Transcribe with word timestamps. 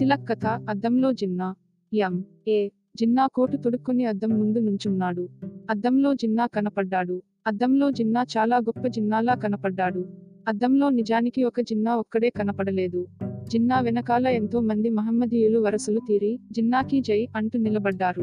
తిలక్ 0.00 0.28
కథ 0.28 0.46
అద్దంలో 0.46 1.12
Jinnah. 1.12 1.54
M 1.94 2.24
A. 2.48 2.68
Jinnah 2.96 3.26
coat 3.34 3.56
తొడుక్కొని 3.56 4.04
అద్దం 4.04 4.28
ముందు 4.28 4.58
నుంచున్నాడు. 4.58 5.28
అద్దంలో 5.70 6.14
జిన్నా 6.14 6.46
కనపడ్డాడు. 6.46 7.22
అద్దంలో 7.46 7.90
జిన్నా 7.90 8.22
చాలా 8.22 8.56
గొప్ప 8.56 8.86
జిన్నాలా 8.86 9.34
కనపడ్డాడు. 9.34 10.04
అద్దంలో 10.48 10.90
నిజానికి 10.90 11.44
ఒక 11.44 11.60
జిన్నా 11.60 11.96
ఒక్కడే 11.96 12.30
కనపడలేదు. 12.30 13.06
జిన్నా 13.48 13.80
వెనకాల 13.80 14.26
ఎంతో 14.26 14.60
మంది 14.60 14.90
మహమ్మదీయులు 14.90 15.58
వరసలు 15.58 16.00
తీరి 16.08 16.38
జిన్నాకి 16.52 17.00
జై 17.00 17.28
అంటూ 17.36 17.58
నిలబడ్డారు. 17.58 18.22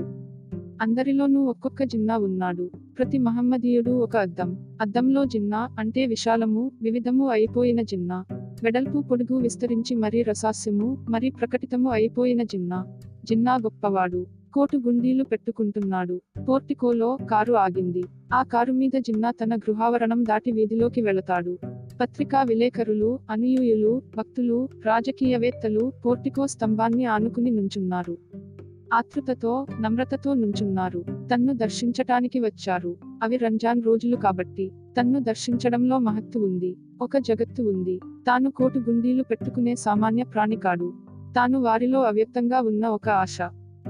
అందరిలోనూ 0.82 1.46
ఒక్కొక్క 1.46 1.84
జిన్నా 1.84 2.18
ఉన్నాడు. 2.18 2.72
ప్రతి 2.98 3.18
మహమ్మదీయుడు 3.18 3.92
ఒక 3.92 4.18
అద్దం. 4.18 4.78
అద్దంలో 4.82 5.26
జిన్నా 5.26 5.76
అంటే 5.80 6.06
విశాలము 6.06 6.72
వివిధము 6.82 7.28
అయిపోయిన 7.28 7.82
జిన్నా. 7.82 8.26
వెడల్పు 8.64 9.02
పొడుగు 9.02 9.38
విస్తరించి 9.38 9.96
మరీ 9.96 10.22
రసాస్యము 10.22 11.06
మరీ 11.10 11.30
ప్రకటితము 11.30 11.90
అయిపోయిన 11.90 12.44
జిన్నా. 12.44 12.86
జిన్నా 13.26 13.56
గొప్పవాడు. 13.56 14.26
కోటు 14.54 14.78
గుండీలు 14.78 15.24
పెట్టుకుంటున్నాడు. 15.24 16.22
పోర్టికోలో 16.50 17.18
కారు 17.32 17.54
ఆగింది. 17.54 18.04
ఆ 18.34 18.44
కారు 18.44 18.72
మీద 18.72 18.92
జిన్నా 19.00 19.32
తన 19.32 19.56
గృహావరణం 19.56 20.24
దాటి 20.24 20.52
వీధిలోకి 20.52 21.02
వెళతాడు. 21.02 21.58
పత్రికా 22.02 22.44
విలేకరులు 22.44 23.20
అనుయూయులు 23.30 24.02
భక్తులు 24.18 24.70
రాజకీయవేత్తలు 24.86 25.92
పోర్టికో 26.06 26.48
స్తంభాన్ని 26.48 27.06
ఆనుకుని 27.06 27.52
నుంచున్నారు. 27.52 28.18
ఆతృతతో 28.94 29.68
నమ్రతతో 29.82 30.34
నుంచున్నారు. 30.34 31.06
తన్ను 31.34 31.54
దర్శించటానికి 31.54 32.40
వచ్చారు. 32.40 32.98
అవి 33.24 33.38
రంజాన్ 33.38 33.84
రోజులు 33.84 34.16
కాబట్టి. 34.16 34.72
తన్ను 35.00 35.20
దర్శించడంలో 35.20 36.00
మహత్తు 36.00 36.40
ఉంది. 36.40 36.76
ఒక 37.02 37.18
జగత్తు 37.18 37.64
ఉంది. 37.64 38.00
తాను 38.28 38.52
కోటు 38.52 38.80
గుండీలు 38.80 39.24
పెట్టుకునే 39.24 39.76
సామాన్య 39.76 40.24
ప్రాణి 40.24 40.56
కాడు 40.56 40.94
తాను 41.36 41.60
వారిలో 41.60 42.02
అవ్యక్తంగా 42.02 42.62
ఉన్న 42.62 42.88
ఒక 42.88 43.10
ఆశ. 43.10 43.38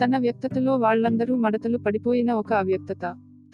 తన 0.03 0.17
వ్యక్తతలో 0.17 0.75
వాళ్ళందరూ 0.75 1.35
మడతలు 1.35 1.77
పడిపోయిన 1.77 2.31
ఒక 2.31 2.53
అవ్యక్తత. 2.53 3.01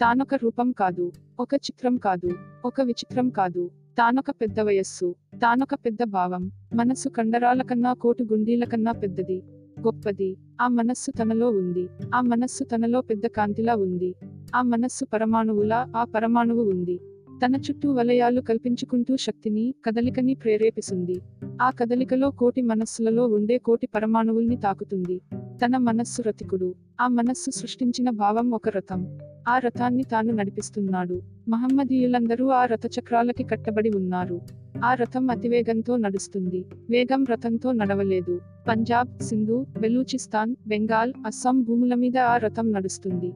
తానొక 0.00 0.34
రూపం 0.34 0.72
కాదు. 0.72 1.12
ఒక 1.40 1.54
చిత్రం 1.54 1.96
కాదు. 1.96 2.30
ఒక 2.64 2.80
విచిత్రం 2.80 3.30
కాదు. 3.30 3.70
తానొక 3.98 4.30
పెద్ద 4.30 4.60
వయస్సు. 4.60 5.14
తానొక 5.34 5.74
పెద్ద 5.74 5.98
భావం. 6.04 6.50
మనస్సు 6.74 7.08
కండరాల 7.08 7.62
కన్నా 7.62 7.92
కోటు 7.92 8.22
గుండీల 8.22 8.64
కన్నా 8.64 8.92
పెద్దది. 8.92 9.42
గొప్పది. 9.80 10.36
ఆ 10.60 10.68
మనస్సు 10.68 11.10
తనలో 11.10 11.48
ఉంది. 11.48 11.88
ఆ 12.14 12.20
మనస్సు 12.20 12.64
తనలో 12.64 13.00
పెద్ద 13.00 13.26
కాంతిలా 13.26 13.74
ఉంది. 13.74 14.14
ఆ 14.54 14.62
మనస్సు 14.62 15.04
పరమాణువులా 15.04 15.92
ఆ 15.96 16.04
పరమాణువు 16.04 16.70
ఉంది. 16.70 17.00
తన 17.44 17.56
చుట్టూ 17.56 17.92
వలయాలు 17.92 18.40
కల్పించుకుంటూ 18.40 19.16
శక్తిని 19.16 19.74
కదలికని 19.84 20.34
ప్రేరేపిస్తుంది. 20.34 21.20
ఆ 21.62 21.70
కదలికలో 21.70 22.30
కోటి 22.30 22.62
మనస్సులలో 22.62 23.26
ఉండే 23.26 23.58
కోటి 23.58 23.86
పరమాణువుల్ని 23.86 24.56
తాకుతుంది. 24.56 25.20
తన 25.34 25.76
మనస్సు 25.76 26.22
రతికుడు. 26.22 26.74
ఆ 27.00 27.08
మనస్సు 27.08 27.50
సృష్టించిన 27.50 28.10
భావం 28.10 28.50
ఒక 28.50 28.68
రథం. 28.68 29.18
ఆ 29.48 29.58
రథాన్ని 29.58 30.02
తాను 30.02 30.32
నడిపిస్తున్నాడు. 30.32 31.22
మహమ్మదీయులందరూ 31.48 32.48
ఆ 32.48 32.64
రథచక్రాలకి 32.64 33.42
కట్టబడి 33.42 33.90
ఉన్నారు. 33.90 34.40
ఆ 34.84 34.94
రథం 34.94 35.30
అతివేగంతో 35.30 35.96
నడుస్తుంది. 35.96 36.64
వేగం 36.90 37.24
రథంతో 37.24 37.72
నడవలేదు. 37.72 38.40
పంజాబ్ 38.68 39.22
సింధు 39.22 39.66
బెలూచిస్తాన్ 39.80 40.56
బెంగాల్ 40.66 41.12
అస్సాం 41.26 41.62
భూముల 41.62 41.94
మీద 41.94 42.18
ఆ 42.18 42.36
రథం 42.36 42.72
నడుస్తుంది. 42.72 43.32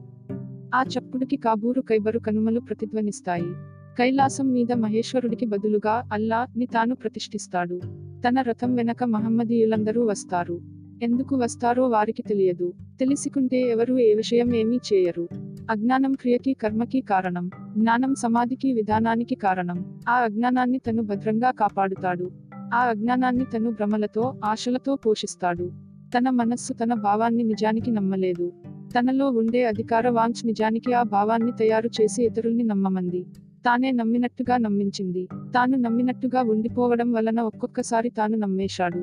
ఆ 0.75 0.83
చప్పుడుకి 0.83 1.37
కాబూరు 1.37 1.81
కైబరు 1.81 2.19
కనుమలు 2.19 2.59
ప్రతిధ్వనిస్తాయి. 2.59 3.78
కైలాసం 3.99 4.51
మీద 4.51 4.71
మహేశ్వరుడికి 4.71 5.45
బదులుగా 5.45 6.09
అల్లా 6.13 6.47
ని 6.57 6.65
తాను 6.65 6.95
ప్రతిష్ఠిస్తాడు. 6.95 7.81
తన 8.27 8.41
రథం 8.41 8.75
వెనక 8.75 9.03
మహమ్మదీయులందరూ 9.03 10.05
వస్తారు. 10.05 10.61
ఎందుకు 11.03 11.35
వస్తారో 11.35 11.87
వారికి 11.87 12.21
తెలియదు. 12.21 12.73
తెలిసికుంటే 12.99 13.61
ఎవరు 13.61 13.97
ఏ 13.97 14.13
విషయం 14.13 14.55
ఏమీ 14.55 14.79
చేయరు. 14.93 15.29
అజ్ఞానం 15.69 16.13
క్రియకి 16.13 16.53
కర్మకి 16.53 17.01
కారణం. 17.01 17.49
జ్ఞానం 17.77 18.15
సమాధికి 18.15 18.73
విధానానికి 18.73 19.35
కారణం. 19.35 19.85
ఆ 20.09 20.13
అజ్ఞానాన్ని 20.13 20.79
తను 20.79 21.03
భద్రంగా 21.03 21.51
కాపాడుతాడు. 21.51 22.31
ఆ 22.73 22.77
అజ్ఞానాన్ని 22.77 23.45
తను 23.45 23.71
భ్రమలతో 23.71 24.35
ఆశలతో 24.45 24.95
పోషిస్తాడు. 24.95 25.71
తన 26.17 26.29
మనస్సు 26.29 26.73
తన 26.73 26.93
భావాన్ని 26.93 27.43
నిజానికి 27.43 27.91
నమ్మలేదు. 27.91 28.53
తనలో 28.67 29.29
ఉండే 29.29 29.65
అధికార 29.65 30.09
వాంఛ్ 30.09 30.45
నిజానికి 30.45 30.93
ఆ 30.93 31.03
భావాన్ని 31.03 31.51
తయారు 31.51 31.89
చేసి 32.01 32.23
ఇతరుల్ని 32.23 32.63
నమ్మమంది. 32.63 33.25
తానే 33.65 33.91
నమ్మినట్టుగా 33.91 34.57
నమ్మించింది. 34.57 35.27
తాను 35.55 35.77
నమ్మినట్టుగా 35.77 36.41
ఉండిపోవడం 36.41 37.11
వలన 37.11 37.41
ఒక్కొక్కసారి 37.41 38.09
తాను 38.09 38.37
నమ్మేశాడు. 38.37 38.99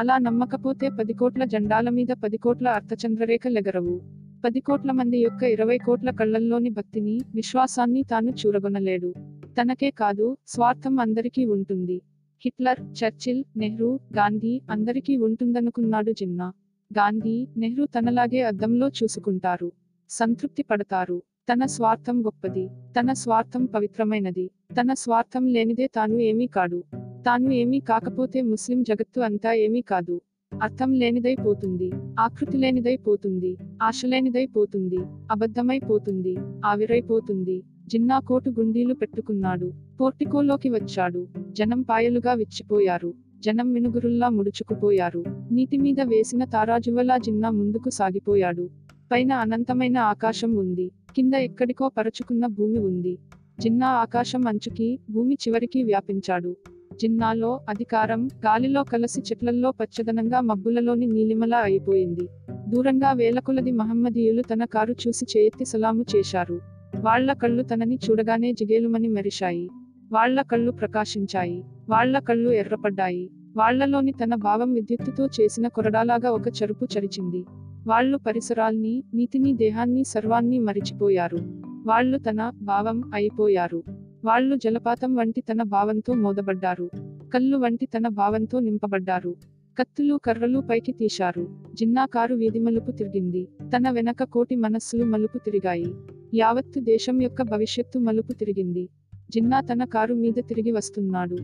అలా 0.00 0.18
నమ్మకపోతే 0.18 0.88
పది 0.88 1.12
కోట్ల 1.12 1.44
జెండాల 1.44 1.88
మీద 1.88 2.06
పది 2.24 2.36
కోట్ల 2.36 2.68
అర్థచంద్రరేఖలెగరవు 2.68 4.00
పది 4.44 4.60
కోట్ల 4.60 4.92
మంది 4.92 5.18
యొక్క 5.18 5.42
ఇరవై 5.42 5.78
కోట్ల 5.78 6.10
కళ్ళల్లోని 6.10 6.70
భక్తిని 6.70 7.20
విశ్వాసాన్ని 7.34 8.02
తాను 8.02 8.30
చూరగొనలేడు. 8.30 9.14
తనకే 9.60 9.90
కాదు 9.90 10.36
స్వార్థం 10.46 11.00
అందరికీ 11.00 11.44
ఉంటుంది. 11.44 12.00
హిట్లర్ 12.44 12.80
చర్చిల్ 12.80 13.44
నెహ్రూ 13.56 14.00
గాంధీ 14.16 14.60
అందరికీ 14.70 15.16
ఉంటుందనుకున్నాడు 15.16 16.12
జిన్నా. 16.12 16.52
గాంధీ 16.98 17.48
నెహ్రూ 17.56 17.86
తనలాగే 17.86 18.42
అద్దంలో 18.42 18.88
చూసుకుంటారు. 18.88 19.72
సంతృప్తి 20.10 20.62
పడతారు. 20.62 21.22
తన 21.50 21.64
స్వార్థం 21.64 22.20
గొప్పది 22.20 22.70
తన 22.96 23.12
స్వార్థం 23.12 23.64
పవిత్రమైనది 23.64 24.50
తన 24.80 24.92
స్వార్థం 24.92 25.46
లేనిదే 25.46 25.86
తాను 25.86 26.18
ఏమీ 26.18 26.46
కాడు 26.46 26.82
తాను 27.26 27.50
ఏమీ 27.52 27.80
కాకపోతే 27.80 28.42
ముస్లిం 28.42 28.82
జగత్తు 28.82 29.20
అంతా 29.20 29.52
ఏమీ 29.52 29.80
కాదు. 29.80 30.20
అర్థం 30.52 30.92
లేనిదై 30.92 31.34
పోతుంది 31.34 31.92
ఆకృతి 32.18 32.58
లేనిదై 32.58 32.96
పోతుంది 32.96 33.58
ఆశలేనిదై 33.82 34.46
పోతుంది 34.46 35.00
అబద్ధమై 35.30 35.78
పోతుంది 35.78 36.34
ఆవిరైపోతుంది 36.64 37.64
జిన్నా 37.86 38.20
కోటు 38.20 38.50
గుండీలు 38.50 38.94
పెట్టుకున్నాడు 38.94 39.72
పోర్టికోలోకి 40.00 40.70
వచ్చాడు 40.70 41.28
జనం 41.50 41.82
పాయలుగా 41.82 42.34
విచ్చిపోయారు 42.34 43.14
జనం 43.40 43.72
మినుగురుల్లా 43.72 44.28
ముడుచుకుపోయారు. 44.28 45.24
నీటి 45.50 45.76
మీద 45.76 46.00
వేసిన 46.00 46.44
తారాజువలా 46.44 47.18
జిన్నా 47.18 47.50
ముందుకు 47.50 47.90
సాగిపోయాడు. 47.90 48.70
పైన 49.12 49.32
అనంతమైన 49.32 49.98
ఆకాశం 49.98 50.54
ఉంది 50.54 50.92
కింద 51.16 51.34
ఎక్కడికో 51.34 51.88
పరచుకున్న 51.88 52.46
భూమి 52.46 52.78
ఉంది. 52.78 53.18
జిన్నా 53.60 53.86
ఆకాశం 53.86 54.46
అంచుకి 54.46 54.98
భూమి 55.10 55.34
చివరికి 55.34 55.82
వ్యాపించాడు. 55.82 56.56
జిన్నాలో 57.00 57.60
అధికారం 57.68 58.26
గాలిలో 58.26 58.84
కలసి 58.84 59.20
చెట్లల్లో 59.20 59.70
పచ్చదనంగా 59.70 60.40
మబ్బులలోని 60.40 61.06
నీలిమలా 61.06 61.58
అయిపోయింది. 61.58 62.28
దూరంగా 62.68 63.12
వేలకొలది 63.12 63.70
మహమ్మదీయులు 63.70 64.42
తన 64.42 64.64
కారు 64.64 64.94
చూసి 65.08 65.26
చేయెత్తి 65.36 65.64
సలాము 65.64 66.04
చేశారు. 66.16 66.60
వాళ్ళ 67.00 67.32
కళ్ళు 67.32 67.62
తనని 67.62 67.98
చూడగానే 68.10 68.52
జిగేలుమని 68.52 69.08
మెరిశాయి. 69.08 69.70
వాళ్ళ 70.12 70.42
కళ్ళు 70.42 70.70
ప్రకాశించాయి. 70.70 71.64
వాళ్ళ 71.88 72.18
కళ్ళు 72.18 72.50
ఎర్రపడ్డాయి. 72.50 73.30
వాళ్ళలోని 73.56 74.12
తన 74.12 74.34
భావం 74.34 74.72
విద్యుత్తుతో 74.72 75.26
చేసిన 75.26 75.68
కొరడాలాగా 75.68 76.30
ఒక 76.30 76.48
చరుపు 76.48 76.86
చరిచింది. 76.98 77.44
వాళ్ళు 77.86 78.18
పరిసరాల్ని 78.18 79.04
నీతిని 79.14 79.52
దేహాన్ని 79.52 80.04
సర్వాన్ని 80.04 80.58
మరిచిపోయారు. 80.58 81.38
వాళ్ళు 81.86 82.18
తన 82.18 82.52
భావం 82.62 83.10
అయిపోయారు. 83.14 83.84
వాళ్ళు 84.24 84.56
జలపాతం 84.56 85.14
వంటి 85.14 85.40
తన 85.40 85.62
భావంతో 85.62 86.14
మోదబడ్డారు. 86.14 86.90
కళ్ళు 87.34 87.56
వంటి 87.56 87.86
తన 87.86 88.08
భావంతో 88.08 88.60
నింపబడ్డారు. 88.60 89.36
కత్తులు 89.78 90.20
కర్రలు 90.24 90.58
పైకి 90.58 90.92
తీశారు. 90.92 91.48
జిన్నా 91.74 92.06
కారు 92.06 92.34
వీధి 92.34 92.58
మలుపు 92.58 92.90
తిరిగింది. 92.90 93.48
తన 93.76 93.90
వెనక 93.90 94.22
కోటి 94.22 94.56
మనస్సులు 94.56 95.04
మలుపు 95.04 95.38
తిరిగాయి. 95.38 95.94
యావత్తు 96.34 96.80
దేశం 96.80 97.22
యొక్క 97.22 97.42
భవిష్యత్తు 97.42 97.98
మలుపు 97.98 98.32
తిరిగింది. 98.32 98.88
జిన్నా 99.30 99.60
తన 99.60 99.84
కారు 99.84 100.14
మీద 100.14 100.34
తిరిగి 100.38 100.72
వస్తున్నాడు. 100.72 101.36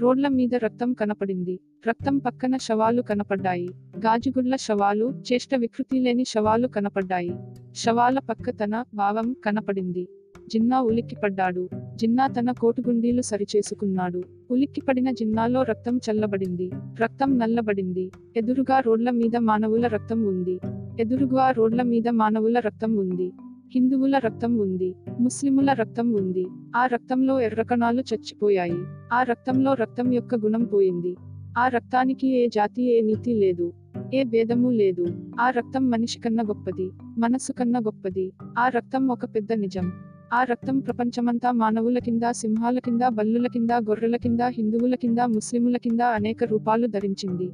రోడ్ల 0.00 0.28
మీద 0.28 0.54
రక్తం 0.54 0.92
కనపడింది. 0.92 1.60
రక్తం 1.88 2.18
పక్కన 2.18 2.56
శవాలు 2.56 3.02
కనపడ్డాయి. 3.02 3.68
గాజుగుడ్ల 3.98 4.56
శవాలు 4.56 5.22
చేష్ట 5.32 5.54
వికృతి 5.54 5.98
లేని 6.00 6.24
శవాలు 6.24 6.68
కనపడ్డాయి. 6.68 7.34
శవాల 7.74 8.18
పక్క 8.18 8.50
తన 8.50 8.84
భావం 8.94 9.36
కనపడింది. 9.44 10.08
జిన్నా 10.48 10.80
ఉలిక్కిపడ్డాడు. 10.80 11.68
జిన్నా 11.94 12.26
తన 12.26 12.52
కోటుగుండీలు 12.52 13.22
సరిచేసుకున్నాడు. 13.22 14.22
ఉలిక్కిపడిన 14.50 15.10
జిన్నాలో 15.10 15.62
రక్తం 15.62 16.00
చల్లబడింది. 16.10 16.70
రక్తం 17.00 17.38
నల్లబడింది. 17.38 18.10
ఎదురుగా 18.36 18.80
రోడ్ల 18.80 19.10
మీద 19.10 19.36
మానవుల 19.36 19.86
రక్తం 19.86 20.22
ఉంది. 20.22 20.58
ఎదురుగా 21.00 21.50
రోడ్ల 21.50 21.82
మీద 21.82 22.08
మానవుల 22.08 22.58
రక్తం 22.58 22.96
ఉంది. 22.96 23.32
హిందువుల 23.74 24.18
రక్తం 24.18 24.56
ఉంది 24.56 24.94
ముస్లిముల 25.20 25.72
రక్తం 25.72 26.12
ఉంది. 26.12 26.46
ఆ 26.76 26.86
రక్తంలో 26.86 27.40
ఎర్రకణాలు 27.40 28.00
చచ్చిపోయాయి. 28.00 28.76
ఆ 29.12 29.22
రక్తంలో 29.22 29.74
రక్తం 29.74 30.12
యొక్క 30.12 30.34
గుణం 30.34 30.64
పోయింది. 30.64 31.16
ఆ 31.58 31.68
రక్తానికి 31.68 32.28
ఏ 32.28 32.48
జాతి 32.48 32.82
ఏ 32.82 33.00
నీతి 33.00 33.34
లేదు. 33.34 33.72
ఏ 34.14 34.22
భేదము 34.22 34.70
లేదు. 34.70 35.06
ఆ 35.40 35.50
రక్తం 35.50 35.90
మనిషి 35.90 36.20
కన్నా 36.20 36.42
గొప్పది 36.42 36.90
మనసు 37.18 37.52
కన్నా 37.52 37.80
గొప్పది. 37.80 38.32
ఆ 38.58 38.68
రక్తం 38.68 39.08
ఒక 39.08 39.24
పెద్ద 39.24 39.52
నిజం. 39.52 39.92
ఆ 40.34 40.42
రక్తం 40.42 40.78
ప్రపంచమంతా 40.78 41.50
మానవుల 41.50 41.98
కింద 41.98 42.20
సింహాల 42.30 42.78
కింద 42.78 43.00
బల్లుల 43.08 43.46
కింద 43.46 43.70
గొర్రెల 43.70 44.16
కింద 44.16 44.40
హిందువుల 44.40 44.94
కింద 44.94 45.18
ముస్లిముల 45.18 45.76
కింద 45.76 46.00
అనేక 46.00 46.44
రూపాలు 46.44 46.86
ధరించింది. 46.86 47.50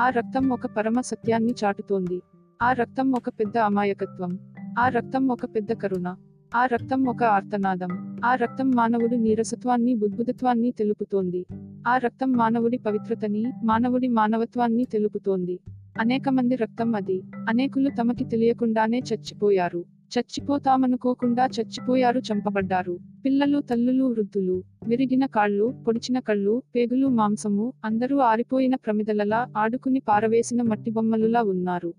ఆ 0.00 0.08
రక్తం 0.08 0.48
ఒక 0.48 0.66
పరమ 0.66 1.00
సత్యాన్ని 1.00 1.54
చాటుతోంది. 1.64 2.20
ఆ 2.62 2.72
రక్తం 2.72 3.10
ఒక 3.10 3.28
పెద్ద 3.28 3.58
అమాయకత్వం. 3.58 4.38
ఆ 4.78 4.88
రక్తం 4.88 5.28
ఒక 5.28 5.44
పెద్ద 5.44 5.72
కరుణ 5.72 6.16
ఆ 6.54 6.66
రక్తం 6.66 7.04
ఒక 7.04 7.24
ఆర్తనాదం 7.24 8.20
ఆ 8.24 8.34
రక్తం 8.34 8.70
మానవుడి 8.70 9.16
నీరసత్వాన్ని 9.16 9.94
బుద్భుతత్వాన్ని 9.94 10.70
తెలుపుతోంది. 10.70 11.46
ఆ 11.88 11.98
రక్తం 11.98 12.32
మానవుడి 12.32 12.78
పవిత్రతని 12.78 13.52
మానవుడి 13.64 14.08
మానవత్వాన్ని 14.08 14.84
తెలుపుతోంది. 14.84 15.60
అనేక 16.00 16.28
మంది 16.28 16.56
రక్తం 16.56 16.94
అది 16.94 17.22
అనేకులు 17.48 17.90
తమకి 17.90 18.24
తెలియకుండానే 18.24 18.98
చచ్చిపోయారు. 18.98 19.84
చచ్చిపోతామనుకోకుండా 20.18 21.46
చచ్చిపోయారు 21.46 22.18
చంపబడ్డారు. 22.18 22.98
పిల్లలు 23.24 23.60
తల్లులు 23.60 24.04
వృద్ధులు 24.04 24.62
విరిగిన 24.88 25.26
కాళ్ళు 25.26 25.74
పొడిచిన 25.86 26.18
కళ్ళు 26.18 26.62
పేగులు 26.76 27.06
మాంసము 27.06 27.72
అందరూ 27.84 28.18
ఆరిపోయిన 28.18 28.74
ప్రమిదలలా 28.74 29.48
ఆడుకుని 29.56 30.00
పారవేసిన 30.00 30.62
మట్టి 30.62 30.90
బొమ్మలులా 30.90 31.42
ఉన్నారు. 31.42 31.94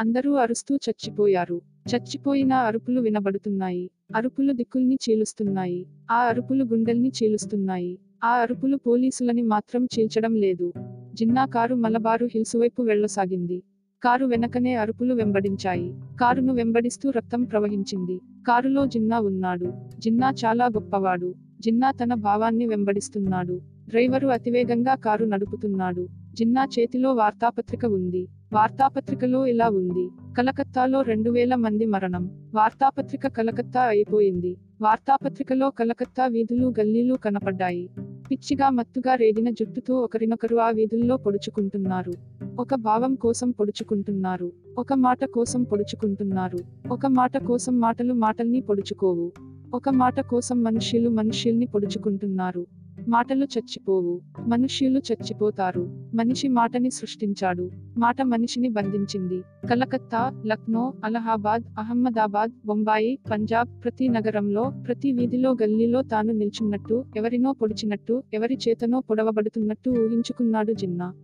అందరూ 0.00 0.32
అరుస్తూ 0.32 0.76
చచ్చిపోయారు. 0.76 1.60
చచ్చిపోయిన 1.94 2.52
అరుపులు 2.52 3.00
వినబడుతున్నాయి. 3.00 3.90
అరుపులు 4.16 4.52
దిక్కుల్ని 4.52 4.98
చీలుస్తున్నాయి. 5.10 5.86
ఆ 6.10 6.16
అరుపులు 6.16 6.64
గుండెల్ని 6.64 7.12
చీలుస్తున్నాయి. 7.22 7.98
ఆ 8.24 8.28
అరుపులు 8.28 8.76
పోలీసులని 8.76 9.42
మాత్రం 9.42 9.84
చీల్చడం 9.84 10.34
లేదు. 10.34 10.72
జిన్నా 11.14 11.46
కారు 11.46 11.74
మలబారు 11.74 12.26
హిల్స్ 12.26 12.56
వైపు 12.56 12.82
వెళ్ళసాగింది. 12.82 13.62
కారు 14.02 14.26
వెనకనే 14.26 14.74
అరుపులు 14.74 15.14
వెంబడించాయి. 15.14 15.94
కారును 16.20 16.52
వెంబడిస్తూ 16.52 17.10
రక్తం 17.10 17.44
ప్రవహించింది. 17.44 18.20
కారులో 18.48 18.86
జిన్నా 18.86 19.20
ఉన్నాడు. 19.20 19.72
జిన్నా 19.98 20.30
చాలా 20.44 20.66
గొప్పవాడు. 20.66 21.34
జిన్నా 21.60 21.90
తన 21.90 22.14
భావాన్ని 22.14 22.66
వెంబడిస్తున్నాడు. 22.66 23.60
డ్రైవరు 23.88 24.28
అతివేగంగా 24.28 24.94
కారు 24.94 25.24
నడుపుతున్నాడు. 25.24 26.08
జిన్నా 26.34 26.68
చేతిలో 26.78 27.12
వార్తాపత్రిక 27.12 27.84
ఉంది. 27.84 28.28
వార్తాపత్రికలో 28.52 29.46
ఇలా 29.46 29.68
ఉంది. 29.68 30.08
కలకత్తాలో 30.38 31.02
రెండు 31.02 31.30
వేల 31.30 31.54
మంది 31.54 31.86
మరణం. 31.86 32.50
వార్తాపత్రిక 32.54 33.26
కలకత్తా 33.26 33.80
అయిపోయింది. 33.80 34.56
వార్తాపత్రికలో 34.80 35.70
కలకత్తా 35.70 36.26
వీధులు 36.26 36.74
గల్లీలు 36.80 37.14
కనపడ్డాయి. 37.14 37.90
పిచ్చిగా 38.30 38.70
మత్తుగా 38.70 39.14
రేగిన 39.14 39.50
జుట్టుతో 39.50 40.00
ఒకరినొకరు 40.00 40.56
ఆ 40.56 40.70
వీధుల్లో 40.70 41.16
పొడుచుకుంటున్నారు. 41.16 42.12
ఒక 42.58 42.74
భావం 42.74 43.14
కోసం 43.14 43.50
పొడుచుకుంటున్నారు. 43.50 44.52
ఒక 44.78 44.92
మాట 44.92 45.24
కోసం 45.24 45.64
పొడుచుకుంటున్నారు. 45.64 46.58
ఒక 46.90 47.06
మాట 47.06 47.36
కోసం 47.38 47.80
మాటలు 47.80 48.14
మాటల్ని 48.14 48.60
పొడుచుకోవు. 48.60 49.32
ఒక 49.74 49.88
మాట 49.88 50.20
కోసం 50.20 50.62
మనుష్యులు 50.62 51.10
మనుష్యుల్ని 51.10 51.66
పొడుచుకుంటున్నారు. 51.66 52.66
మాటలు 53.08 53.44
చచ్చిపోవు. 53.44 54.20
మనుష్యులు 54.48 54.98
చచ్చిపోతారు. 54.98 56.10
మనిషి 56.14 56.48
మాటని 56.48 56.90
సృష్టించాడు. 56.90 57.70
మాట 57.98 58.22
మనిషిని 58.22 58.68
బంధించింది. 58.68 59.42
కలకత్తా 59.70 60.42
లక్నో 60.46 60.94
అలహాబాద్ 61.04 61.62
అహ్మదాబాద్ 61.78 62.50
బొంబాయి 62.66 63.18
పంజాబ్ 63.30 63.84
ప్రతి 63.84 64.08
నగరంలో 64.08 64.72
ప్రతి 64.86 65.12
వీధిలో 65.12 65.56
గల్లీలో 65.62 66.02
తాను 66.02 66.32
నిల్చున్నట్టు 66.32 67.04
ఎవరినో 67.16 67.52
పొడిచినట్టు 67.52 68.22
ఎవరి 68.34 68.58
చేతనో 68.68 69.00
పొడవబడుతున్నట్టు 69.00 69.90
ఊహించుకున్నాడు 69.90 70.72
జిన్నా. 70.72 71.14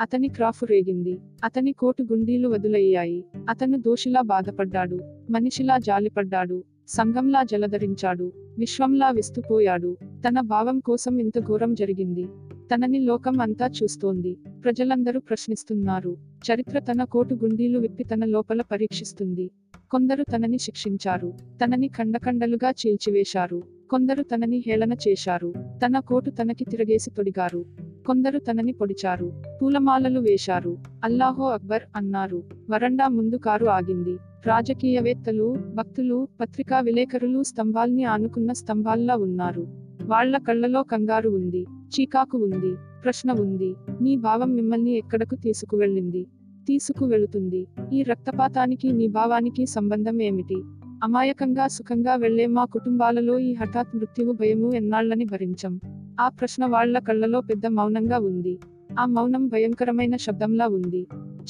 అతని 0.00 0.28
క్రాఫు 0.28 0.64
రేగింది. 0.64 1.18
అతని 1.44 1.72
కోటు 1.72 2.02
గుండీలు 2.02 2.48
వదులయ్యాయి. 2.48 3.24
అతను 3.48 3.80
దోషిలా 3.80 4.20
బాధపడ్డాడు. 4.20 5.00
మనిషిలా 5.30 5.78
జాలిపడ్డాడు. 5.78 6.64
సంఘంలా 6.90 7.42
జలధరించాడు. 7.42 8.32
విశ్వంలా 8.58 9.10
విస్తుపోయాడు. 9.10 9.96
తన 10.28 10.40
భావం 10.40 10.80
కోసం 10.80 11.20
ఇంత 11.20 11.40
ఘోరం 11.40 11.74
జరిగింది. 11.74 12.24
తనని 12.74 12.98
లోకం 12.98 13.40
అంతా 13.40 13.66
చూస్తోంది. 13.66 14.38
ప్రజలందరూ 14.64 15.20
ప్రశ్నిస్తున్నారు. 15.20 16.16
చరిత్ర 16.52 16.78
తన 16.78 17.04
కోటు 17.04 17.34
గుండీలు 17.34 17.78
విప్పి 17.78 18.04
తన 18.04 18.24
లోపల 18.24 18.62
పరీక్షిస్తుంది. 18.62 19.50
కొందరు 19.90 20.22
తనని 20.22 20.58
శిక్షించారు. 20.58 21.32
తనని 21.64 21.88
ఖండఖండలుగా 21.88 22.70
చీల్చివేశారు. 22.70 23.62
కొందరు 23.90 24.22
తనని 24.22 24.64
హేళన 24.66 24.92
చేశారు. 24.92 25.54
తన 25.86 25.98
కోటు 25.98 26.30
తనకి 26.30 26.64
తిరగేసి 26.64 27.10
తొడిగారు. 27.10 27.64
కొందరు 28.06 28.38
తనని 28.38 28.72
పొడిచారు. 28.72 29.32
పూలమాలలు 29.62 30.20
వేశారు. 30.20 30.78
అల్లాహో 31.04 31.48
అక్బర్ 31.48 31.82
అన్నారు. 31.96 32.42
వరండా 32.70 33.08
ముందు 33.08 33.36
కారు 33.36 33.66
ఆగింది. 33.66 34.16
రాజకీయవేత్తలు 34.46 35.56
భక్తులు 35.74 36.28
పత్రికా 36.40 36.80
విలేకరులు 36.80 37.42
స్తంభాల్ని 37.42 38.04
ఆనుకున్న 38.04 38.52
స్తంభాల్లా 38.52 39.16
ఉన్నారు. 39.16 39.66
వాళ్ళ 40.04 40.36
కళ్ళలో 40.36 40.82
కంగారు 40.82 41.30
ఉంది 41.30 41.66
చీకాకు 41.68 42.38
ఉంది 42.38 42.76
ప్రశ్న 43.04 43.32
ఉంది. 43.32 43.74
నీ 44.00 44.16
భావం 44.16 44.54
మిమ్మల్ని 44.54 44.96
ఎక్కడకు 44.96 45.34
తీసుకువెళ్ళింది? 45.34 46.26
తీసుకువెళుతుంది. 46.68 47.66
ఈ 47.92 48.02
రక్తపాతానికి 48.02 48.92
నీ 48.92 49.08
భావానికి 49.08 49.66
సంబంధం 49.66 50.22
ఏమిటి? 50.22 50.62
అమాయకంగా 51.04 51.66
సుఖంగా 51.66 52.14
వెళ్ళే 52.14 52.46
మా 52.46 52.64
కుటుంబాలలో 52.64 53.38
ఈ 53.38 53.54
హఠాత్ 53.54 53.96
మృత్యువు 53.96 54.32
భయము 54.32 54.74
ఎన్నాళ్ళని 54.74 55.24
భరించం. 55.24 55.80
ఆ 56.20 56.28
ప్రశ్న 56.28 56.66
వాళ్ళ 56.66 56.98
కళ్ళలో 56.98 57.40
పెద్ద 57.40 57.66
మౌనంగా 57.66 58.18
ఉంది. 58.18 58.58
ఆ 58.98 59.04
మౌనం 59.04 59.48
భయంకరమైన 59.48 60.16
శబ్దంలా 60.16 60.66
ఉంది. 60.66 61.06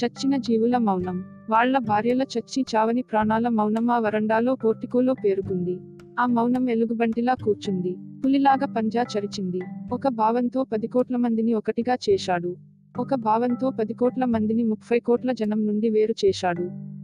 చచ్చిన 0.07 0.37
జీవుల 0.37 0.77
మౌనం. 0.77 1.25
వాళ్ళ 1.51 1.79
భార్యల 1.79 2.23
చచ్చి 2.23 2.65
చావని 2.77 3.03
ప్రాణాల 3.03 3.49
మౌనం 3.49 3.91
ఆ 3.91 3.99
వరండాలో 3.99 4.55
పోర్టికోలో 4.55 5.15
పేరుకుంది. 5.15 5.81
ఆ 6.21 6.27
మౌనం 6.27 6.71
ఎలుగుబంటిలా 6.71 7.35
కూర్చుంది. 7.35 7.97
పులిలాగా 8.25 8.75
పంజా 8.77 9.03
చరిచింది. 9.03 9.61
ఒక 9.93 10.09
భావంతో 10.09 10.65
పది 10.65 10.87
కోట్ల 10.87 11.17
మందిని 11.17 11.55
ఒకటిగా 11.55 11.97
చేశాడు. 12.11 12.57
ఒక 12.99 13.15
భావంతో 13.15 13.71
పది 13.71 13.95
కోట్ల 13.95 14.25
మందిని 14.25 14.65
ముప్పై 14.65 15.01
కోట్ల 15.01 15.33
జనం 15.33 15.67
నుండి 15.67 15.91
వేరు 15.91 16.15
చేశాడు. 16.25 16.63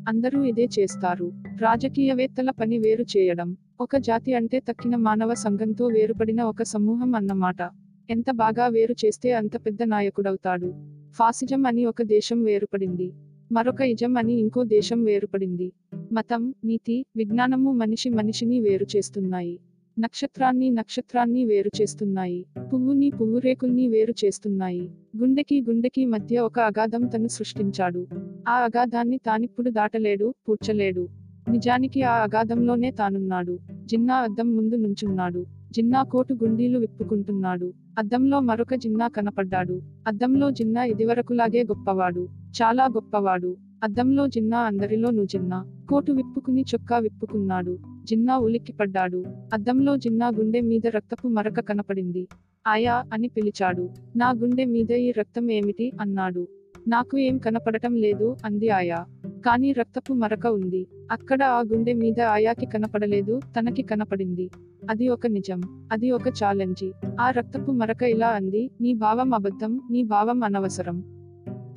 అందరూ 0.09 0.45
ఇదే 0.45 0.69
చేస్తారు. 0.79 1.33
రాజకీయవేత్తల 1.61 2.51
పని 2.51 2.79
వేరు 2.79 3.03
చేయడం. 3.03 3.57
ఒక 3.81 3.97
జాతి 3.97 4.35
అంటే 4.35 4.61
తక్కిన 4.61 4.97
మానవ 4.97 5.35
సంఘంతో 5.35 5.87
వేరుపడిన 5.87 6.43
ఒక 6.43 6.63
సమూహం 6.63 7.15
అన్నమాట. 7.15 7.71
ఎంత 8.11 8.31
బాగా 8.31 8.67
వేరు 8.67 8.95
చేస్తే 9.07 9.33
అంత 9.33 9.67
పెద్ద 9.67 9.83
నాయకుడవుతాడు. 9.85 10.96
ఫాసిజం 11.17 11.67
అని 11.67 11.85
ఒక 11.85 12.03
దేశం 12.03 12.43
వేరుపడింది. 12.43 13.13
మరొక 13.53 13.81
ఇజం 13.81 14.17
అని 14.17 14.35
ఇంకో 14.35 14.65
దేశం 14.65 15.05
వేరుపడింది. 15.05 15.73
మతం 16.13 16.55
నీతి 16.65 17.05
విజ్ఞానము 17.17 17.73
మనిషి 17.73 18.09
మనిషిని 18.11 18.61
వేరు 18.61 18.87
చేస్తున్నాయి 18.97 19.61
నక్షత్రాన్ని 19.97 20.71
నక్షత్రాన్ని 20.71 21.45
వేరు 21.45 21.71
చేస్తున్నాయి 21.81 22.47
పువ్వుని 22.73 23.11
పువ్వురేకుల్ని 23.11 23.89
వేరు 23.89 24.15
చేస్తున్నాయి 24.25 24.91
గుండెకి 25.17 25.61
గుండెకి 25.63 26.05
మధ్య 26.05 26.39
ఒక 26.39 26.59
అగాధం 26.61 27.07
తను 27.07 27.29
సృష్టించాడు. 27.29 28.07
ఆ 28.49 28.53
అగాధాన్ని 28.53 29.19
తానిప్పుడు 29.19 29.71
దాటలేడు 29.71 30.35
పూడ్చలేడు. 30.49 31.09
నిజానికి 31.51 32.03
ఆ 32.03 32.15
అగాధంలోనే 32.23 32.91
తానున్నాడు. 32.91 33.59
జిన్నా 33.85 34.15
అద్దం 34.15 34.57
ముందు 34.57 34.77
నుంచున్నాడు. 34.77 35.47
జిన్నా 35.73 36.03
కోటు 36.03 36.35
గుండీలు 36.35 36.79
విప్పుకుంటున్నాడు. 36.79 37.73
అద్దంలో 37.99 38.41
మరొక 38.41 38.75
జిన్నా 38.75 39.09
కనపడ్డాడు. 39.09 39.83
అద్దంలో 40.07 40.51
జిన్నా 40.51 40.85
ఇదివరకులాగే 40.85 41.63
గొప్పవాడు. 41.63 42.29
చాలా 42.63 42.85
గొప్పవాడు. 42.85 43.57
అద్దంలో 43.85 44.29
జిన్నా 44.29 44.59
అందరిలో 44.59 45.25
జిన్నా. 45.25 45.67
కోటు 45.89 46.13
విప్పుకుని 46.13 46.65
చొక్కా 46.75 46.99
విప్పుకున్నాడు. 46.99 47.79
జిన్నా 48.05 48.39
ఉలిక్కిపడ్డాడు. 48.39 49.25
అద్దంలో 49.53 49.97
జిన్నా 49.97 50.29
గుండె 50.29 50.61
మీద 50.61 50.87
రక్తపు 50.87 51.29
మరక 51.29 51.61
కనపడింది. 51.61 52.29
ఆయా 52.67 53.05
అని 53.13 53.29
పిలిచాడు. 53.29 53.91
నా 54.17 54.31
గుండె 54.31 54.65
మీద 54.65 54.91
ఈ 54.91 55.13
రక్తం 55.13 55.51
ఏమిటి? 55.51 55.93
అన్నాడు. 56.01 56.49
నాకు 56.89 57.19
ఏం 57.19 57.39
కనపడటం 57.39 57.95
లేదు 57.95 58.37
అంది 58.45 58.69
ఆయా. 58.69 59.05
కానీ 59.27 59.73
రక్తపు 59.73 60.13
మరక 60.13 60.47
ఉంది. 60.47 60.87
అక్కడ 61.13 61.43
ఆ 61.43 61.61
గుండె 61.61 61.93
మీద 61.93 62.21
ఆయాకి 62.21 62.67
కనపడలేదు 62.67 63.41
తనకి 63.59 63.83
కనపడింది. 63.83 64.51
అది 64.91 65.09
ఒక 65.09 65.27
నిజం. 65.27 65.89
అది 65.93 66.11
ఒక 66.11 66.29
ఛాలెంజి 66.29 66.93
ఆ 67.21 67.31
రక్తపు 67.31 67.73
మరక 67.73 68.03
ఇలా 68.03 68.29
అంది 68.29 68.71
నీ 68.81 68.95
భావం 68.95 69.35
అబద్ధం 69.35 69.81
నీ 69.91 70.03
భావం 70.03 70.45
అనవసరం. 70.45 71.03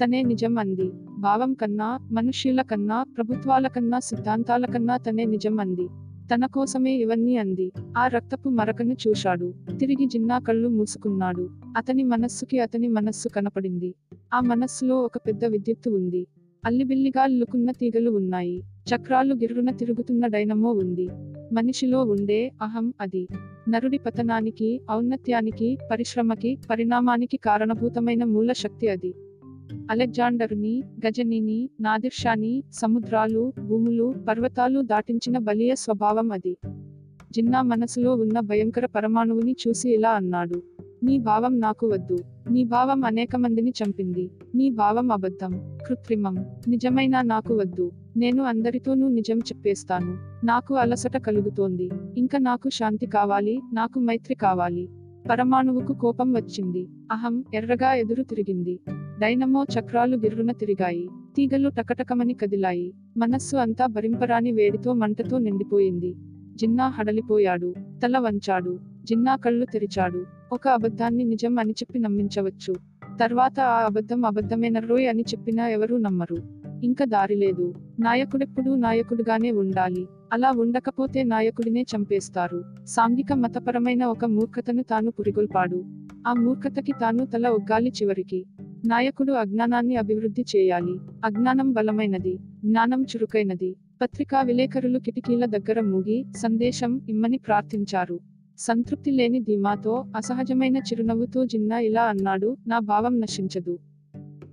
తనే 0.04 0.22
నిజం 0.22 0.58
అంది. 0.58 0.92
భావం 1.18 1.54
కన్నా 1.54 2.00
మనుష్యుల 2.12 2.62
కన్నా 2.62 3.04
ప్రభుత్వాల 3.04 3.68
కన్నా 3.68 4.00
సిద్ధాంతాల 4.00 4.66
కన్నా 4.66 4.98
తనే 4.98 5.26
నిజం 5.26 5.60
అంది. 5.60 5.88
తన 6.34 6.46
కోసమే 6.46 6.94
ఇవన్నీ 6.94 7.38
అంది. 7.38 7.72
ఆ 7.98 8.08
రక్తపు 8.08 8.50
మరకను 8.50 8.96
చూశాడు. 9.08 9.54
తిరిగి 9.80 10.06
జిన్నా 10.06 10.40
కళ్ళు 10.40 10.70
మూసుకున్నాడు. 10.70 11.50
అతని 11.78 12.04
మనస్సుకి 12.04 12.60
అతని 12.60 12.88
మనస్సు 12.88 13.30
కనపడింది. 13.30 13.94
ఆ 14.34 14.40
మనస్సులో 14.40 15.02
ఒక 15.02 15.18
పెద్ద 15.18 15.46
విద్యుత్తు 15.46 15.90
ఉంది. 15.90 16.28
అల్లిబిల్లిగా 16.66 17.22
అల్లుకున్న 17.22 17.72
తీగలు 17.72 18.12
ఉన్నాయి. 18.12 18.64
చక్రాలు 18.96 19.34
గిర్రున 19.34 19.72
తిరుగుతున్న 19.72 20.28
డైనమో 20.28 20.72
ఉంది. 20.72 21.10
మనిషిలో 21.54 22.04
ఉండే 22.04 22.52
అహం 22.62 22.94
అది. 23.02 23.28
నరుడి 23.70 23.98
పతనానికి 23.98 24.82
ఔన్నత్యానికి 24.92 25.78
పరిశ్రమకి 25.92 26.58
పరిణామానికి 26.70 27.38
కారణభూతమైన 27.38 28.24
మూల 28.24 28.52
శక్తి 28.52 28.88
అది. 28.88 29.14
అలెగ్జాండరుని 29.92 30.84
గజనీని 31.08 31.70
నాదిర్షాని 31.82 32.64
సముద్రాలు 32.72 33.54
భూములు 33.66 34.14
పర్వతాలు 34.30 34.82
దాటించిన 34.82 35.38
బలీయ 35.38 35.76
స్వభావం 35.76 36.32
అది. 36.32 36.58
జిన్నా 37.32 37.62
మనసులో 37.62 38.16
ఉన్న 38.16 38.40
భయంకర 38.40 38.86
పరమాణువుని 38.86 39.56
చూసి 39.68 39.94
ఇలా 39.94 40.10
అన్నాడు. 40.10 40.64
నీ 41.04 41.18
భావం 41.18 41.60
నాకు 41.60 41.88
వద్దు. 41.88 42.18
నీ 42.52 42.64
భావం 42.64 43.06
అనేక 43.06 43.36
మందిని 43.36 43.70
చంపింది. 43.70 44.30
నీ 44.56 44.70
భావం 44.70 45.12
అబద్ధం. 45.12 45.78
కృత్రిమం. 45.88 46.46
నిజమైన 46.68 47.22
నాకు 47.22 47.56
వద్దు. 47.56 47.92
నేను 48.18 48.44
అందరితోనూ 48.44 49.08
నిజం 49.08 49.38
చెప్పేస్తాను. 49.38 50.18
నాకు 50.46 50.76
అలసట 50.76 51.18
కలుగుతోంది. 51.18 51.90
ఇంకా 52.18 52.38
నాకు 52.38 52.70
శాంతి 52.70 53.06
కావాలి. 53.06 53.62
నాకు 53.74 54.00
మైత్రి 54.00 54.36
కావాలి. 54.36 54.90
పరమాణువుకు 55.30 55.94
కోపం 55.94 56.34
వచ్చింది. 56.34 56.88
అహం 57.12 57.44
ఎర్రగా 57.54 57.94
ఎదురు 57.94 58.24
తిరిగింది. 58.24 58.80
డైనమో 59.20 59.66
చక్రాలు 59.80 60.18
గిర్రున 60.18 60.52
తిరిగాయి. 60.52 61.10
తీగలు 61.36 61.70
టకటకమని 61.70 62.34
కదిలాయి. 62.34 62.94
మనస్సు 63.18 63.58
అంతా 63.58 63.86
భరింపరాని 63.86 64.52
వేడితో 64.52 64.94
మంటతో 64.94 65.38
నిండిపోయింది. 65.38 66.16
జిన్నా 66.56 66.88
హడలిపోయాడు. 66.88 67.74
తల 68.04 68.18
వంచాడు. 68.18 68.80
జిన్నా 69.04 69.36
కళ్ళు 69.36 69.66
తెరిచాడు. 69.66 70.26
ఒక 70.54 70.68
అబద్ధాన్ని 70.68 71.24
నిజం 71.24 71.60
అని 71.60 71.72
చెప్పి 71.72 72.00
నమ్మించవచ్చు. 72.00 72.74
తర్వాత 73.20 73.60
ఆ 73.60 73.86
అబద్ధం 73.86 74.26
అబద్ధమేనర్రోయ్ 74.26 75.08
అని 75.08 75.22
చెప్పినా 75.22 75.68
ఎవరూ 75.68 75.98
నమ్మరు. 75.98 76.38
ఇంకా 76.84 77.06
దారి 77.06 77.36
లేదు. 77.36 77.74
నాయకుడెప్పుడూ 78.00 78.76
నాయకుడుగానే 78.76 79.52
ఉండాలి. 79.52 80.08
అలా 80.34 80.52
ఉండకపోతే 80.52 81.24
నాయకుడినే 81.24 81.82
చంపేస్తారు. 81.82 82.64
సాంఘిక 82.86 83.34
మతపరమైన 83.34 84.06
ఒక 84.06 84.26
మూర్ఖతను 84.26 84.84
తాను 84.84 85.12
పురిగొల్పాడు. 85.12 85.84
ఆ 86.28 86.34
మూర్ఖతకి 86.34 86.92
తాను 87.02 87.26
తల 87.26 87.48
ఒగ్గాలి 87.48 87.94
చివరికి. 88.02 88.46
నాయకుడు 88.86 89.34
అజ్ఞానాన్ని 89.34 89.96
అభివృద్ధి 89.96 90.46
చేయాలి. 90.56 90.98
అజ్ఞానం 91.26 91.74
బలమైనది 91.74 92.38
జ్ఞానం 92.66 93.02
చురుకైనది. 93.04 93.76
పత్రికా 94.02 94.42
విలేకరులు 94.42 95.00
కిటికీల 95.00 95.46
దగ్గర 95.46 95.82
మూగి 95.82 96.26
సందేశం 96.38 97.02
ఇమ్మని 97.10 97.38
ప్రార్థించారు. 97.38 98.20
సంతృప్తి 98.58 99.12
లేని 99.12 99.40
ధీమాతో 99.40 100.06
అసహజమైన 100.16 100.78
చిరునవ్వుతో 100.78 101.46
జిన్నా 101.46 101.80
ఇలా 101.80 102.04
అన్నాడు 102.04 102.58
నా 102.68 102.80
భావం 102.80 103.20
నశించదు. 103.20 103.80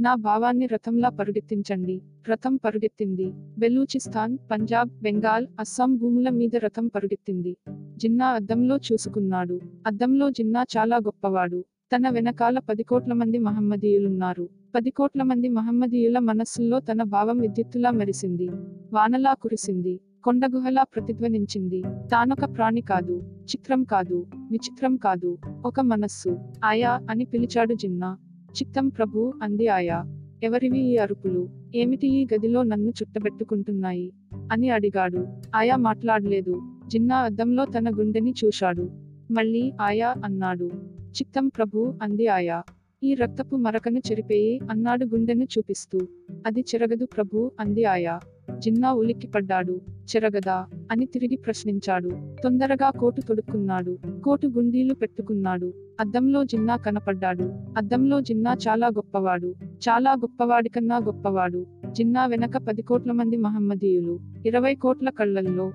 నా 0.01 0.15
భావాన్ని 0.15 0.67
రథంలా 0.67 1.09
పరుగెత్తించండి. 1.09 2.01
రథం 2.29 2.57
పరుగెత్తింది. 2.57 3.33
బెలూచిస్తాన్ 3.59 4.39
పంజాబ్ 4.51 4.91
బెంగాల్ 5.03 5.47
అస్సాం 5.61 5.97
భూముల 5.97 6.29
మీద 6.29 6.57
రథం 6.57 6.87
పరుగెత్తింది. 6.87 7.57
జిన్నా 7.97 8.27
అద్దంలో 8.27 8.77
చూసుకున్నాడు. 8.77 9.61
అద్దంలో 9.87 10.31
జిన్నా 10.31 10.63
చాలా 10.63 10.97
గొప్పవాడు. 10.97 11.65
తన 11.95 12.09
వెనకాల 12.09 12.59
పది 12.59 12.83
కోట్ల 12.83 13.13
మంది 13.13 13.39
మహమ్మదీయులున్నారు. 13.39 14.49
పది 14.75 14.91
కోట్ల 14.91 15.23
మంది 15.23 15.49
మహమ్మదీయుల 15.49 16.19
మనస్సుల్లో 16.19 16.81
తన 16.81 17.03
భావం 17.03 17.39
విద్యుత్తులా 17.39 17.91
మెరిసింది. 17.91 18.49
వానలా 18.93 19.35
కురిసింది. 19.35 20.01
కొండగుహలా 20.25 20.83
ప్రతిధ్వనించింది. 20.83 21.83
తానొక 21.83 22.57
ప్రాణి 22.57 22.81
కాదు. 22.81 23.23
చిత్రం 23.43 23.85
కాదు. 23.85 24.27
విచిత్రం 24.51 24.97
కాదు. 24.97 25.39
ఒక 25.65 25.81
మనస్సు. 25.81 26.39
ఆయా 26.65 27.01
అని 27.11 27.25
పిలిచాడు 27.25 27.75
జిన్నా. 27.75 28.19
చిత్తం 28.51 28.89
ప్రభు 28.89 29.33
అంది 29.43 29.69
ఆయా. 29.69 30.05
ఎవరివి 30.43 30.79
ఈ 30.79 30.97
అరుపులు? 30.97 31.49
ఏమిటి 31.75 32.07
ఈ 32.09 32.27
గదిలో 32.35 32.63
నన్ను 32.63 32.91
చుట్టబెట్టుకుంటున్నాయి? 32.91 34.13
అని 34.53 34.71
అడిగాడు. 34.71 35.27
ఆయా 35.57 35.77
మాట్లాడలేదు. 35.77 36.61
జిన్నా 36.87 37.17
అద్దంలో 37.17 37.65
తన 37.65 37.91
గుండెని 37.99 38.35
చూశాడు. 38.45 38.91
మళ్ళీ 39.31 39.73
ఆయా 39.81 40.15
అన్నాడు. 40.25 40.71
చిత్తం 41.17 41.49
ప్రభు 41.49 41.95
అంది 42.03 42.29
ఆయా. 42.29 42.63
ఈ 43.03 43.15
రక్తపు 43.15 43.57
మరకను 43.57 43.99
చెరిపేయి 43.99 44.61
అన్నాడు 44.71 45.05
గుండెను 45.05 45.45
చూపిస్తూ. 45.45 45.99
అది 46.47 46.61
చెరగదు 46.61 47.07
ప్రభు 47.07 47.51
అంది 47.61 47.85
ఆయా. 47.85 48.21
జిన్నా 48.59 48.93
ఉలిక్కిపడ్డాడు 48.93 49.81
చెరగదా? 50.17 50.67
అని 50.93 51.07
తిరిగి 51.07 51.37
ప్రశ్నించాడు. 51.37 52.11
తొందరగా 52.45 52.91
కోటు 52.91 53.21
తొడుక్కున్నాడు. 53.21 53.99
కోటు 54.25 54.47
గుండీలు 54.47 54.95
పెట్టుకున్నాడు. 54.95 55.75
అద్దంలో 56.01 56.45
జిన్నా 56.45 56.77
కనపడ్డాడు. 56.77 57.45
అద్దంలో 57.77 58.21
జిన్నా 58.21 58.53
చాలా 58.53 58.87
గొప్పవాడు. 58.87 59.55
చాలా 59.65 60.13
గొప్పవాడికన్నా 60.13 60.97
గొప్పవాడు. 60.97 61.67
జిన్నా 61.91 62.27
వెనక 62.27 62.57
పది 62.57 62.83
కోట్ల 62.83 63.13
మంది 63.13 63.37
మహమ్మదీయులు. 63.37 64.21
ఇరవై 64.47 64.75
కోట్ల 64.75 65.11
కళ్ళల్లో 65.11 65.73